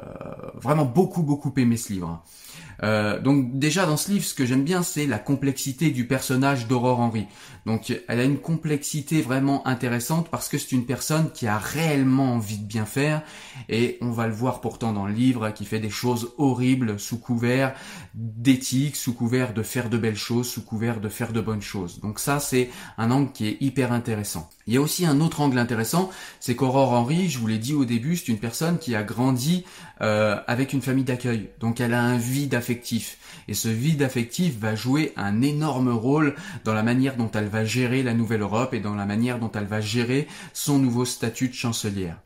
vraiment 0.54 0.86
beaucoup 0.86 1.24
beaucoup 1.24 1.54
aimé 1.58 1.78
ce 1.78 1.94
livre. 1.94 2.24
Euh, 2.84 3.20
donc 3.20 3.58
déjà 3.58 3.86
dans 3.86 3.98
ce 3.98 4.12
livre, 4.12 4.24
ce 4.24 4.36
que 4.36 4.46
j'aime 4.46 4.64
bien, 4.64 4.84
c'est 4.84 5.08
la 5.08 5.18
complexité 5.18 5.90
du 5.90 6.06
personnage 6.06 6.68
d'Aurore 6.68 7.00
Henry. 7.00 7.26
Donc 7.66 7.92
elle 8.08 8.20
a 8.20 8.24
une 8.24 8.38
complexité 8.38 9.22
vraiment 9.22 9.68
intéressante 9.68 10.30
parce 10.30 10.48
que 10.48 10.58
c'est 10.58 10.74
une 10.74 10.86
personne 10.86 11.32
qui 11.32 11.48
a 11.48 11.58
réellement 11.58 12.34
envie 12.36 12.60
de 12.60 12.66
bien 12.66 12.86
faire 12.86 13.24
et 13.68 13.98
on 14.02 14.12
va 14.12 14.28
le 14.28 14.34
voir 14.34 14.62
pourtant 14.62 14.94
dans 14.94 15.08
le 15.08 15.14
livre 15.14 15.50
qui 15.50 15.66
fait 15.66 15.80
des 15.80 15.90
choses 15.90 16.34
horribles 16.38 17.00
sous 17.00 17.18
couvert 17.18 17.74
d'éthique, 18.14 18.96
sous 18.96 19.14
couvert 19.14 19.54
de 19.54 19.64
faire 19.64 19.90
de 19.90 19.98
belles 19.98 20.16
choses, 20.16 20.48
sous 20.48 20.64
couvert 20.64 21.02
de 21.02 21.10
faire 21.10 21.34
de 21.34 21.42
bonnes 21.42 21.62
choses. 21.62 22.00
Donc 22.02 22.20
ça 22.20 22.40
c'est 22.40 22.70
un 22.98 23.12
angle 23.12 23.32
qui 23.32 23.48
est 23.48 23.58
hyper 23.60 23.92
intéressant. 23.92 24.50
Il 24.68 24.74
y 24.74 24.78
a 24.78 24.82
aussi 24.82 25.06
un 25.06 25.22
autre 25.22 25.40
angle 25.40 25.58
intéressant, 25.58 26.12
c'est 26.42 26.56
qu'Aurore 26.56 26.92
Henry, 26.92 27.30
je 27.30 27.40
vous 27.40 27.48
l'ai 27.48 27.58
dit 27.58 27.74
au 27.74 27.86
début, 27.86 28.18
c'est 28.18 28.28
une 28.28 28.38
personne 28.38 28.78
qui 28.80 28.96
a 28.96 29.04
grandi 29.04 29.64
euh, 30.02 30.38
avec 30.46 30.74
une 30.74 30.82
famille 30.82 31.06
d'accueil. 31.06 31.50
Donc 31.62 31.80
elle 31.80 31.94
a 31.94 32.04
un 32.04 32.18
vide 32.18 32.54
affectif. 32.54 33.18
Et 33.48 33.54
ce 33.54 33.70
vide 33.70 34.02
affectif 34.02 34.60
va 34.60 34.76
jouer 34.76 35.14
un 35.16 35.42
énorme 35.42 35.90
rôle 35.90 36.36
dans 36.66 36.74
la 36.74 36.84
manière 36.84 37.16
dont 37.16 37.32
elle 37.34 37.48
va 37.48 37.64
gérer 37.64 38.04
la 38.04 38.14
nouvelle 38.14 38.42
Europe 38.42 38.74
et 38.74 38.82
dans 38.82 38.96
la 38.96 39.06
manière 39.06 39.40
dont 39.40 39.52
elle 39.54 39.66
va 39.66 39.80
gérer 39.80 40.28
son 40.54 40.80
nouveau 40.80 41.06
statut 41.06 41.48
de 41.48 41.54
chancelière. 41.54 42.18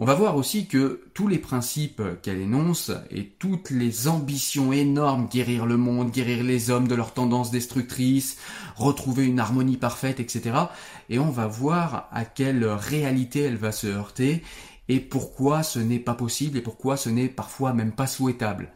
On 0.00 0.04
va 0.04 0.14
voir 0.14 0.36
aussi 0.36 0.66
que 0.66 1.04
tous 1.14 1.28
les 1.28 1.38
principes 1.38 2.02
qu'elle 2.20 2.40
énonce 2.40 2.90
et 3.12 3.26
toutes 3.38 3.70
les 3.70 4.08
ambitions 4.08 4.72
énormes, 4.72 5.28
guérir 5.28 5.66
le 5.66 5.76
monde, 5.76 6.10
guérir 6.10 6.42
les 6.42 6.70
hommes 6.70 6.88
de 6.88 6.96
leurs 6.96 7.14
tendances 7.14 7.52
destructrices, 7.52 8.36
retrouver 8.74 9.24
une 9.24 9.38
harmonie 9.38 9.76
parfaite, 9.76 10.18
etc. 10.18 10.56
Et 11.10 11.20
on 11.20 11.30
va 11.30 11.46
voir 11.46 12.08
à 12.10 12.24
quelle 12.24 12.64
réalité 12.64 13.42
elle 13.42 13.56
va 13.56 13.70
se 13.70 13.86
heurter 13.86 14.42
et 14.88 14.98
pourquoi 14.98 15.62
ce 15.62 15.78
n'est 15.78 16.00
pas 16.00 16.14
possible 16.14 16.58
et 16.58 16.62
pourquoi 16.62 16.96
ce 16.96 17.08
n'est 17.08 17.28
parfois 17.28 17.72
même 17.72 17.92
pas 17.92 18.08
souhaitable. 18.08 18.72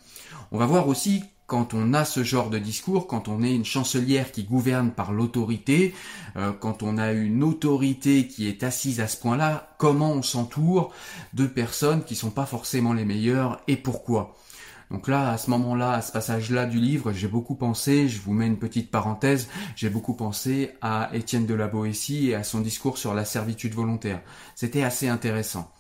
On 0.53 0.59
va 0.59 0.67
voir 0.67 0.87
aussi 0.87 1.25
quand 1.49 1.73
on 1.73 1.95
a 1.95 2.05
ce 2.05 2.23
genre 2.23 2.51
de 2.51 2.59
discours, 2.59 3.07
quand 3.07 3.27
on 3.27 3.43
est 3.43 3.55
une 3.55 3.65
chancelière 3.65 4.33
qui 4.33 4.45
gouverne 4.45 4.91
par 4.91 5.13
l'autorité, 5.13 5.95
euh, 6.37 6.53
quand 6.53 6.83
on 6.83 6.99
a 6.99 7.13
une 7.13 7.43
autorité 7.43 8.29
qui 8.29 8.47
est 8.47 8.63
assise 8.63 9.01
à 9.01 9.09
ce 9.09 9.17
point-là, 9.17 9.75
comment 9.79 10.13
on 10.13 10.23
s'entoure 10.23 10.93
de 11.33 11.47
personnes 11.47 12.05
qui 12.05 12.17
sont 12.17 12.31
pas 12.31 12.45
forcément 12.45 12.93
les 12.93 13.07
meilleures 13.07 13.61
et 13.67 13.77
pourquoi? 13.77 14.37
Donc 14.91 15.09
là, 15.09 15.31
à 15.31 15.39
ce 15.39 15.49
moment-là, 15.51 15.93
à 15.93 16.03
ce 16.03 16.13
passage-là 16.13 16.67
du 16.67 16.79
livre, 16.79 17.13
j'ai 17.13 17.29
beaucoup 17.29 17.55
pensé, 17.55 18.09
je 18.09 18.21
vous 18.21 18.35
mets 18.35 18.47
une 18.47 18.59
petite 18.59 18.91
parenthèse, 18.91 19.49
j'ai 19.75 19.89
beaucoup 19.89 20.15
pensé 20.15 20.73
à 20.83 21.09
Étienne 21.15 21.47
de 21.47 21.55
la 21.55 21.67
Boétie 21.67 22.29
et 22.29 22.35
à 22.35 22.45
son 22.45 22.61
discours 22.61 22.99
sur 22.99 23.15
la 23.15 23.25
servitude 23.25 23.73
volontaire. 23.73 24.21
C'était 24.55 24.83
assez 24.83 25.09
intéressant. 25.09 25.73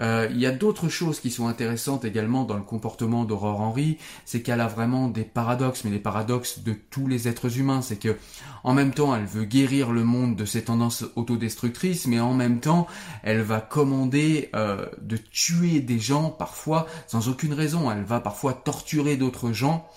Euh, 0.00 0.28
il 0.30 0.38
y 0.38 0.46
a 0.46 0.52
d'autres 0.52 0.88
choses 0.88 1.20
qui 1.20 1.30
sont 1.30 1.48
intéressantes 1.48 2.04
également 2.04 2.44
dans 2.44 2.56
le 2.56 2.62
comportement 2.62 3.24
d'Aurore 3.24 3.60
Henry, 3.60 3.98
c'est 4.24 4.42
qu'elle 4.42 4.60
a 4.60 4.68
vraiment 4.68 5.08
des 5.08 5.24
paradoxes, 5.24 5.84
mais 5.84 5.90
les 5.90 5.98
paradoxes 5.98 6.60
de 6.60 6.72
tous 6.72 7.06
les 7.06 7.26
êtres 7.26 7.58
humains, 7.58 7.82
c'est 7.82 7.98
que 7.98 8.16
en 8.62 8.74
même 8.74 8.92
temps 8.92 9.14
elle 9.14 9.26
veut 9.26 9.44
guérir 9.44 9.90
le 9.90 10.04
monde 10.04 10.36
de 10.36 10.44
ses 10.44 10.64
tendances 10.64 11.04
autodestructrices, 11.16 12.06
mais 12.06 12.20
en 12.20 12.34
même 12.34 12.60
temps 12.60 12.86
elle 13.22 13.42
va 13.42 13.60
commander 13.60 14.50
euh, 14.54 14.86
de 15.00 15.16
tuer 15.16 15.80
des 15.80 15.98
gens 15.98 16.30
parfois 16.30 16.86
sans 17.06 17.28
aucune 17.28 17.52
raison, 17.52 17.90
elle 17.90 18.04
va 18.04 18.20
parfois 18.20 18.52
torturer 18.52 19.16
d'autres 19.16 19.52
gens 19.52 19.88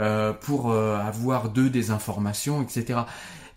euh, 0.00 0.32
pour 0.32 0.72
avoir 0.72 1.50
d'eux 1.50 1.68
des 1.68 1.90
informations, 1.90 2.62
etc. 2.62 3.00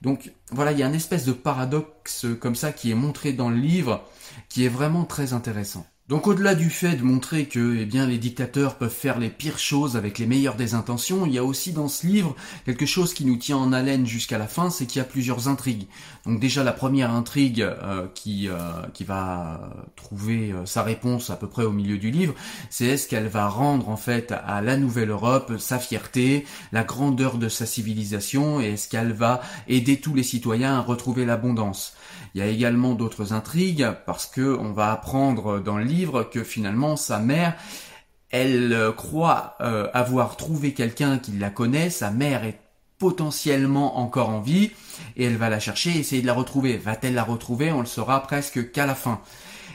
Donc 0.06 0.32
voilà, 0.52 0.72
il 0.72 0.78
y 0.78 0.84
a 0.84 0.86
une 0.86 0.94
espèce 0.94 1.26
de 1.26 1.34
paradoxe 1.34 2.28
comme 2.40 2.56
ça 2.56 2.72
qui 2.72 2.92
est 2.92 2.96
montré 2.96 3.34
dans 3.34 3.50
le 3.50 3.58
livre 3.58 4.08
qui 4.50 4.64
est 4.64 4.70
vraiment 4.70 5.04
très 5.04 5.34
intéressant. 5.34 5.88
Donc 6.08 6.28
au-delà 6.28 6.54
du 6.54 6.70
fait 6.70 6.98
de 6.98 7.02
montrer 7.02 7.48
que 7.48 7.78
eh 7.80 7.86
bien 7.86 8.06
les 8.06 8.20
dictateurs 8.20 8.76
peuvent 8.76 8.94
faire 8.94 9.18
les 9.18 9.32
pires 9.32 9.58
choses 9.58 9.98
avec 9.98 10.20
les 10.20 10.28
meilleures 10.28 10.54
des 10.54 10.76
intentions, 10.76 11.26
il 11.26 11.34
y 11.34 11.40
a 11.40 11.44
aussi 11.44 11.72
dans 11.72 11.88
ce 11.88 12.06
livre 12.06 12.36
quelque 12.64 12.86
chose 12.86 13.16
qui 13.16 13.26
nous 13.26 13.38
tient 13.38 13.58
en 13.58 13.74
haleine 13.74 14.06
jusqu'à 14.06 14.38
la 14.38 14.46
fin, 14.46 14.70
c'est 14.70 14.86
qu'il 14.86 15.00
y 15.00 15.02
a 15.02 15.06
plusieurs 15.06 15.48
intrigues. 15.48 15.88
Donc 16.28 16.40
déjà 16.40 16.64
la 16.64 16.74
première 16.74 17.10
intrigue 17.10 17.62
euh, 17.64 18.06
qui 18.14 18.48
euh, 18.50 18.84
qui 18.94 19.04
va 19.04 19.72
trouver 19.96 20.52
euh, 20.52 20.68
sa 20.68 20.84
réponse 20.84 21.32
à 21.32 21.38
peu 21.38 21.48
près 21.48 21.64
au 21.64 21.72
milieu 21.72 21.98
du 21.98 22.12
livre, 22.12 22.36
c'est 22.70 22.86
est-ce 22.86 23.08
qu'elle 23.08 23.28
va 23.28 23.48
rendre 23.48 23.90
en 23.90 23.98
fait 23.98 24.32
à 24.32 24.62
la 24.62 24.78
nouvelle 24.78 25.10
Europe 25.10 25.54
sa 25.58 25.80
fierté, 25.80 26.46
la 26.72 26.84
grandeur 26.84 27.40
de 27.40 27.50
sa 27.50 27.66
civilisation 27.66 28.62
et 28.62 28.74
est-ce 28.74 28.90
qu'elle 28.90 29.14
va 29.14 29.42
aider 29.68 30.00
tous 30.00 30.14
les 30.14 30.22
citoyens 30.22 30.76
à 30.78 30.82
retrouver 30.82 31.26
l'abondance? 31.26 31.95
Il 32.36 32.40
y 32.40 32.42
a 32.42 32.48
également 32.48 32.96
d'autres 32.96 33.32
intrigues 33.32 33.88
parce 34.06 34.26
que 34.26 34.58
on 34.60 34.74
va 34.74 34.92
apprendre 34.92 35.62
dans 35.62 35.78
le 35.78 35.86
livre 35.86 36.24
que 36.24 36.44
finalement 36.44 36.98
sa 36.98 37.20
mère 37.20 37.56
elle 38.30 38.74
euh, 38.74 38.92
croit 38.92 39.56
euh, 39.62 39.88
avoir 39.94 40.36
trouvé 40.36 40.74
quelqu'un 40.74 41.18
qui 41.18 41.32
la 41.32 41.50
connaît, 41.50 41.90
sa 41.90 42.12
mère 42.12 42.44
est 42.44 42.60
potentiellement 42.98 44.00
encore 44.00 44.30
en 44.30 44.42
vie 44.42 44.72
et 45.16 45.24
elle 45.24 45.38
va 45.38 45.50
la 45.50 45.62
chercher 45.62 45.98
essayer 45.98 46.22
de 46.22 46.28
la 46.28 46.34
retrouver. 46.34 46.76
Va-t-elle 46.76 47.14
la 47.14 47.24
retrouver? 47.24 47.72
On 47.72 47.80
le 47.80 47.86
saura 47.86 48.22
presque 48.22 48.70
qu'à 48.74 48.86
la 48.86 48.96
fin. 48.96 49.22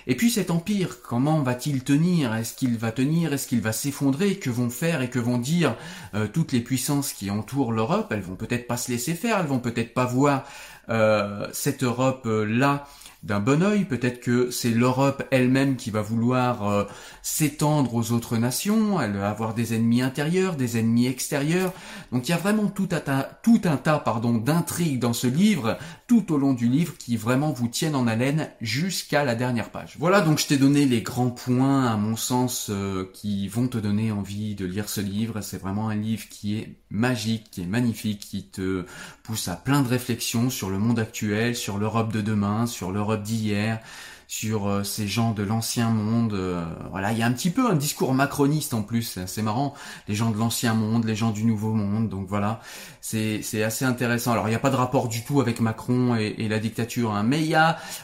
Et 0.07 0.14
puis 0.14 0.31
cet 0.31 0.50
empire, 0.50 1.02
comment 1.02 1.43
va-t-il 1.43 1.85
tenir? 1.85 2.35
Est-ce 2.35 2.55
qu'il 2.55 2.76
va 2.76 2.90
tenir? 2.90 3.33
Est-ce 3.33 3.47
qu'il 3.47 3.61
va 3.61 3.73
s'effondrer? 3.73 4.37
Que 4.37 4.50
vont 4.50 4.71
faire 4.71 5.02
et 5.02 5.11
que 5.11 5.19
vont 5.19 5.38
dire 5.38 5.76
euh, 6.14 6.26
toutes 6.26 6.52
les 6.52 6.61
puissances 6.61 7.12
qui 7.12 7.31
entourent 7.31 7.73
l'Europe? 7.73 8.09
Elles 8.11 8.21
vont 8.21 8.37
peut-être 8.37 8.67
pas 8.67 8.76
se 8.76 8.90
laisser 8.90 9.14
faire, 9.14 9.38
elles 9.38 9.47
vont 9.47 9.61
peut-être 9.61 9.95
pas 9.95 10.07
voir 10.07 10.45
euh, 10.91 11.47
cette 11.53 11.83
Europe-là 11.83 12.87
d'un 13.23 13.41
bon 13.41 13.62
oeil. 13.62 13.85
Peut-être 13.85 14.21
que 14.21 14.50
c'est 14.50 14.71
l'Europe 14.71 15.23
elle-même 15.31 15.77
qui 15.77 15.91
va 15.91 16.03
vouloir 16.03 16.69
euh, 16.69 16.85
s'étendre 17.23 17.95
aux 17.95 18.12
autres 18.12 18.37
nations, 18.37 19.00
elle 19.00 19.17
va 19.17 19.31
avoir 19.31 19.55
des 19.55 19.75
ennemis 19.75 20.03
intérieurs, 20.03 20.57
des 20.57 20.79
ennemis 20.79 21.07
extérieurs. 21.07 21.73
Donc 22.12 22.29
il 22.29 22.33
y 22.33 22.35
a 22.35 22.39
vraiment 22.39 22.67
tout 22.69 22.89
un 22.93 23.00
tas, 23.00 23.41
tout 23.43 23.61
un 23.65 23.77
tas 23.77 23.99
pardon, 23.99 24.35
d'intrigues 24.35 24.99
dans 24.99 25.12
ce 25.12 25.27
livre, 25.27 25.79
tout 26.07 26.33
au 26.33 26.39
long 26.39 26.55
du 26.55 26.69
livre, 26.69 26.97
qui 26.99 27.17
vraiment 27.17 27.53
vous 27.53 27.69
tiennent 27.69 27.95
en 27.95 28.07
haleine 28.07 28.50
jusqu'à 28.61 29.25
la 29.25 29.35
dernière 29.35 29.71
page. 29.71 29.97
Voilà, 29.99 30.21
donc 30.21 30.39
je 30.39 30.47
t'ai 30.47 30.57
donné 30.57 30.87
les 30.87 31.03
grands 31.03 31.31
points, 31.31 31.87
à 31.87 31.97
mon 31.97 32.17
sens, 32.17 32.69
euh, 32.71 33.11
qui 33.12 33.49
vont 33.49 33.69
te 33.69 33.79
donner 33.79 34.12
envie 34.12 34.55
de 34.55 34.65
lire 34.65 34.89
ce 34.89 35.00
livre. 35.00 35.41
C'est 35.41 35.61
vraiment 35.61 35.89
un 35.89 35.95
livre 35.95 36.29
qui 36.29 36.57
est 36.57 36.77
magique, 36.91 37.50
qui 37.50 37.62
est 37.62 37.67
magnifique, 37.67 38.21
qui 38.21 38.45
te 38.45 38.85
pousse 39.23 39.49
à 39.49 39.57
plein 39.57 39.83
de 39.83 39.89
réflexions 39.89 40.50
sur 40.50 40.71
le 40.71 40.79
monde 40.79 40.99
actuel, 40.99 41.55
sur 41.55 41.79
l'Europe 41.79 42.12
de 42.12 42.21
demain, 42.21 42.67
sur 42.67 42.91
l'Europe 42.91 43.10
d'hier, 43.17 43.81
sur 44.31 44.69
euh, 44.69 44.85
ces 44.85 45.09
gens 45.09 45.33
de 45.33 45.43
l'ancien 45.43 45.90
monde. 45.90 46.35
Euh, 46.35 46.64
voilà, 46.93 47.11
il 47.11 47.19
y 47.19 47.23
a 47.23 47.26
un 47.26 47.33
petit 47.33 47.50
peu 47.50 47.69
un 47.69 47.75
discours 47.75 48.14
macroniste 48.14 48.75
en 48.75 48.83
plus, 48.83 49.19
c'est 49.26 49.43
marrant. 49.43 49.75
Les 50.07 50.14
gens 50.14 50.31
de 50.31 50.38
l'ancien 50.38 50.73
monde, 50.73 51.05
les 51.05 51.17
gens 51.17 51.33
du 51.33 51.43
nouveau 51.43 51.75
monde. 51.75 52.09
Donc 52.09 52.29
voilà, 52.29 52.61
c'est 53.00 53.43
assez 53.64 53.85
intéressant. 53.85 54.31
Alors 54.31 54.47
il 54.47 54.50
n'y 54.50 54.57
a 54.57 54.61
pas 54.61 54.71
de 54.71 54.76
rapport 54.76 55.09
du 55.09 55.25
tout 55.25 55.40
avec 55.40 55.61
Macron 55.61 56.14
et, 56.14 56.47
la 56.47 56.61
dictature, 56.61 57.12
hein, 57.12 57.25
mais 57.25 57.40
il 57.40 57.50
y 57.50 57.57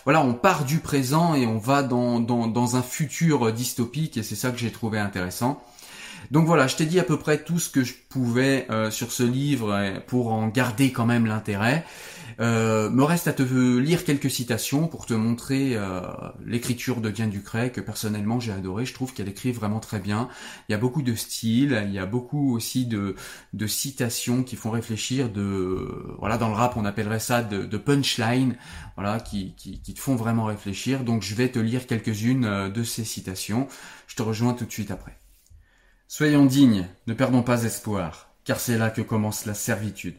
voilà, 0.02 0.20
on 0.20 0.34
part 0.34 0.64
du 0.64 0.78
présent 0.78 1.36
et 1.36 1.46
on 1.46 1.58
va 1.58 1.84
dans, 1.84 2.76
un 2.76 2.82
futur 2.82 3.52
dystopique 3.52 4.16
et 4.16 4.25
c'est 4.25 4.34
ça 4.34 4.50
que 4.50 4.58
j'ai 4.58 4.72
trouvé 4.72 4.98
intéressant. 4.98 5.62
Donc 6.30 6.46
voilà, 6.46 6.66
je 6.66 6.76
t'ai 6.76 6.87
dit 6.87 6.99
à 6.99 7.04
peu 7.04 7.18
près 7.18 7.42
tout 7.42 7.58
ce 7.58 7.70
que 7.70 7.85
je 7.85 7.94
pouvais 8.08 8.66
euh, 8.70 8.90
sur 8.90 9.12
ce 9.12 9.23
livre 9.23 10.00
pour 10.06 10.32
en 10.32 10.49
garder 10.49 10.92
quand 10.92 11.06
même 11.06 11.26
l'intérêt. 11.26 11.85
Euh, 12.38 12.90
me 12.90 13.02
reste 13.02 13.28
à 13.28 13.32
te 13.32 13.42
lire 13.78 14.04
quelques 14.04 14.30
citations 14.30 14.88
pour 14.88 15.06
te 15.06 15.14
montrer 15.14 15.75
euh, 15.75 16.02
l'écriture 16.44 17.00
de 17.00 17.11
Diane 17.11 17.30
Ducret 17.30 17.70
que 17.70 17.80
personnellement 17.80 18.40
j'ai 18.40 18.52
adoré. 18.52 18.85
Je 18.85 18.92
trouve 18.92 19.14
qu'elle 19.14 19.28
écrit 19.28 19.52
vraiment 19.52 19.80
très 19.80 20.00
bien. 20.00 20.28
Il 20.68 20.73
y 20.73 20.75
a 20.75 20.78
beaucoup 20.78 21.02
de 21.02 21.14
style, 21.14 21.82
il 21.87 21.92
y 21.92 21.99
a 21.99 22.06
beaucoup 22.06 22.54
aussi 22.54 22.87
de, 22.87 23.14
citations 23.66 24.42
qui 24.42 24.56
font 24.56 24.70
réfléchir. 24.70 25.30
De 25.30 26.14
voilà, 26.18 26.37
dans 26.37 26.49
le 26.49 26.54
rap 26.54 26.76
on 26.76 26.85
appellerait 26.85 27.20
ça 27.20 27.42
de, 27.42 27.76
punchline, 27.76 28.56
voilà, 28.96 29.20
qui, 29.20 29.54
qui, 29.54 29.80
te 29.80 30.00
font 30.00 30.16
vraiment 30.16 30.44
réfléchir. 30.44 31.04
Donc 31.04 31.23
je 31.23 31.35
vais 31.35 31.49
te 31.49 31.58
lire 31.58 31.87
quelques-unes 31.87 32.44
euh, 32.44 32.68
de 32.68 32.82
ces 32.82 33.04
citations. 33.04 33.66
Je 34.06 34.16
te 34.16 34.23
rejoins 34.23 34.54
tout 34.54 34.66
de 34.66 34.73
suite 34.73 34.90
après. 34.90 35.18
Soyons 36.08 36.46
dignes, 36.46 36.86
ne 37.08 37.14
perdons 37.14 37.42
pas 37.42 37.64
espoir, 37.64 38.30
car 38.44 38.60
c'est 38.60 38.78
là 38.78 38.90
que 38.90 39.02
commence 39.02 39.44
la 39.44 39.54
servitude. 39.54 40.16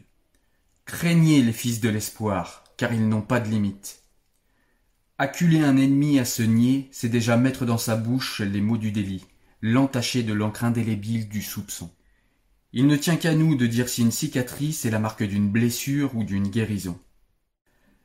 Craignez 0.84 1.42
les 1.42 1.52
fils 1.52 1.80
de 1.80 1.88
l'espoir, 1.88 2.64
car 2.76 2.92
ils 2.92 3.08
n'ont 3.08 3.22
pas 3.22 3.40
de 3.40 3.48
limite. 3.48 4.02
Acculer 5.16 5.60
un 5.60 5.78
ennemi 5.78 6.18
à 6.18 6.26
se 6.26 6.42
nier, 6.42 6.88
c'est 6.92 7.08
déjà 7.08 7.38
mettre 7.38 7.64
dans 7.64 7.78
sa 7.78 7.96
bouche 7.96 8.40
les 8.40 8.60
mots 8.60 8.76
du 8.76 8.92
délit, 8.92 9.24
l'entacher 9.62 10.22
de 10.22 10.34
l'encre 10.34 10.64
indélébile 10.64 11.28
du 11.28 11.40
soupçon. 11.40 11.90
Il 12.74 12.86
ne 12.86 12.96
tient 12.96 13.16
qu'à 13.16 13.34
nous 13.34 13.54
de 13.54 13.66
dire 13.66 13.88
si 13.88 14.02
une 14.02 14.12
cicatrice 14.12 14.84
est 14.84 14.90
la 14.90 14.98
marque 14.98 15.22
d'une 15.22 15.48
blessure 15.48 16.14
ou 16.14 16.22
d'une 16.22 16.48
guérison. 16.48 16.98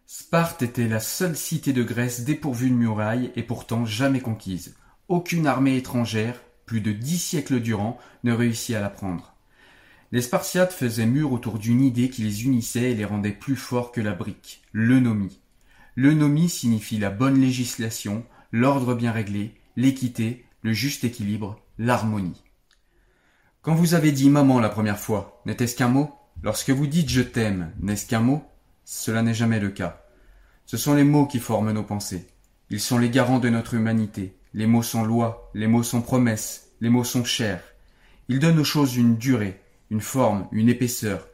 Sparte 0.06 0.62
était 0.62 0.88
la 0.88 1.02
seule 1.02 1.36
cité 1.36 1.74
de 1.74 1.84
Grèce 1.84 2.22
dépourvue 2.22 2.70
de 2.70 2.76
murailles 2.76 3.32
et 3.36 3.44
pourtant 3.44 3.86
jamais 3.86 4.22
conquise. 4.22 4.76
Aucune 5.10 5.48
armée 5.48 5.76
étrangère, 5.76 6.40
plus 6.66 6.82
de 6.82 6.92
dix 6.92 7.18
siècles 7.18 7.60
durant, 7.60 7.98
ne 8.24 8.34
réussit 8.34 8.76
à 8.76 8.82
la 8.82 8.90
prendre. 8.90 9.34
Les 10.12 10.22
Spartiates 10.22 10.74
faisaient 10.74 11.06
mur 11.06 11.32
autour 11.32 11.58
d'une 11.58 11.82
idée 11.82 12.10
qui 12.10 12.22
les 12.22 12.46
unissait 12.46 12.92
et 12.92 12.96
les 12.96 13.06
rendait 13.06 13.32
plus 13.32 13.56
forts 13.56 13.92
que 13.92 14.02
la 14.02 14.14
brique, 14.14 14.62
l'eunomie. 14.72 15.40
L'eunomie 15.96 16.50
signifie 16.50 17.00
la 17.00 17.10
bonne 17.10 17.40
législation, 17.40 18.26
l'ordre 18.52 18.94
bien 18.94 19.12
réglé, 19.12 19.56
l'équité, 19.76 20.46
le 20.62 20.74
juste 20.74 21.04
équilibre, 21.04 21.60
l'harmonie. 21.78 22.44
Quand 23.62 23.76
vous 23.76 23.94
avez 23.94 24.12
dit 24.12 24.30
maman 24.30 24.60
la 24.60 24.70
première 24.70 25.00
fois, 25.00 25.42
n'était-ce 25.46 25.76
qu'un 25.76 25.88
mot? 25.88 26.14
Lorsque 26.44 26.70
vous 26.70 26.88
dites 26.88 27.10
je 27.10 27.22
t'aime, 27.22 27.72
n'est-ce 27.80 28.06
qu'un 28.06 28.20
mot? 28.20 28.44
Cela 28.86 29.22
n'est 29.22 29.34
jamais 29.34 29.60
le 29.60 29.70
cas. 29.70 30.06
Ce 30.66 30.78
sont 30.78 30.94
les 30.94 31.04
mots 31.04 31.26
qui 31.26 31.40
forment 31.40 31.72
nos 31.72 31.84
pensées. 31.84 32.28
Ils 32.70 32.80
sont 32.80 32.98
les 32.98 33.10
garants 33.10 33.40
de 33.40 33.50
notre 33.50 33.74
humanité. 33.74 34.36
Les 34.56 34.68
mots 34.68 34.84
sont 34.84 35.04
lois, 35.04 35.50
les 35.56 35.66
mots 35.66 35.82
sont 35.82 36.02
promesses, 36.02 36.74
les 36.80 36.90
mots 36.90 37.04
sont 37.04 37.24
chers. 37.24 37.64
Ils 38.28 38.38
donnent 38.38 38.60
aux 38.60 38.64
choses 38.64 38.96
une 38.96 39.18
durée, 39.18 39.60
une 39.90 40.02
forme, 40.02 40.48
une 40.52 40.70
épaisseur, 40.70 41.28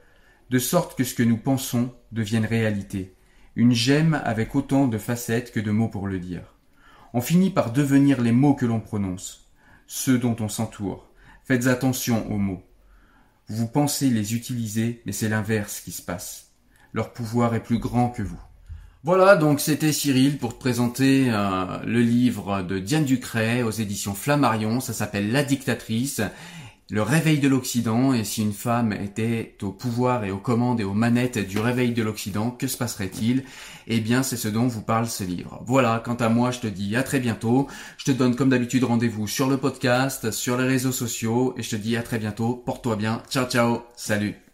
de 0.50 0.58
sorte 0.58 0.98
que 0.98 1.04
ce 1.04 1.14
que 1.16 1.24
nous 1.24 1.38
pensons 1.38 1.94
devienne 2.14 2.46
réalité, 2.46 3.16
une 3.58 3.74
gemme 3.74 4.22
avec 4.24 4.56
autant 4.56 4.88
de 4.88 4.98
facettes 4.98 5.52
que 5.52 5.60
de 5.60 5.72
mots 5.72 5.90
pour 5.90 6.08
le 6.08 6.20
dire. 6.20 6.56
On 7.14 7.20
finit 7.20 7.50
par 7.50 7.74
devenir 7.74 8.22
les 8.22 8.32
mots 8.32 8.54
que 8.54 8.66
l'on 8.66 8.80
prononce, 8.80 9.52
ceux 9.86 10.18
dont 10.18 10.38
on 10.40 10.48
s'entoure. 10.48 11.12
Faites 11.44 11.68
attention 11.68 12.32
aux 12.32 12.38
mots. 12.38 12.64
Vous 13.50 13.68
pensez 13.68 14.10
les 14.10 14.36
utiliser, 14.36 15.02
mais 15.06 15.12
c'est 15.12 15.30
l'inverse 15.30 15.82
qui 15.82 15.92
se 15.92 16.02
passe. 16.02 16.54
Leur 16.94 17.12
pouvoir 17.12 17.54
est 17.54 17.64
plus 17.64 17.80
grand 17.80 18.10
que 18.10 18.24
vous. 18.24 18.40
Voilà, 19.04 19.38
donc 19.38 19.62
c'était 19.62 19.94
Cyril 19.94 20.38
pour 20.38 20.56
te 20.56 20.60
présenter 20.60 21.28
euh, 21.30 21.80
le 21.86 22.02
livre 22.02 22.64
de 22.64 22.80
Diane 22.80 23.06
Ducret 23.06 23.64
aux 23.64 23.72
éditions 23.72 24.14
Flammarion, 24.14 24.82
ça 24.82 24.92
s'appelle 24.92 25.32
La 25.32 25.44
dictatrice 25.44 26.22
le 26.92 27.04
réveil 27.04 27.38
de 27.40 27.48
l'Occident, 27.48 28.14
et 28.14 28.24
si 28.24 28.42
une 28.42 28.54
femme 28.54 28.94
était 28.94 29.56
au 29.62 29.72
pouvoir 29.72 30.24
et 30.24 30.32
aux 30.32 30.40
commandes 30.40 30.82
et 30.82 30.84
aux 30.84 30.94
manettes 30.94 31.38
du 31.38 31.60
réveil 31.60 31.92
de 31.92 32.02
l'Occident, 32.02 32.50
que 32.50 32.68
se 32.68 32.78
passerait-il? 32.78 33.44
Eh 33.88 34.00
bien, 34.00 34.24
c'est 34.24 34.38
ce 34.38 34.48
dont 34.48 34.68
vous 34.68 34.82
parle 34.82 35.08
ce 35.08 35.24
livre. 35.24 35.62
Voilà, 35.66 36.02
quant 36.04 36.16
à 36.16 36.30
moi, 36.30 36.50
je 36.50 36.60
te 36.60 36.68
dis 36.68 36.96
à 36.96 37.04
très 37.04 37.20
bientôt. 37.20 37.68
Je 37.98 38.06
te 38.06 38.12
donne 38.12 38.36
comme 38.36 38.50
d'habitude 38.50 38.84
rendez-vous 38.84 39.28
sur 39.28 39.48
le 39.48 39.58
podcast, 39.58 40.32
sur 40.32 40.58
les 40.58 40.68
réseaux 40.68 40.92
sociaux, 40.92 41.54
et 41.58 41.64
je 41.64 41.70
te 41.70 41.76
dis 41.76 41.96
à 41.96 42.02
très 42.02 42.18
bientôt. 42.18 42.56
Porte-toi 42.56 42.96
bien. 42.96 43.22
Ciao, 43.30 43.46
ciao. 43.46 43.82
Salut. 43.96 44.49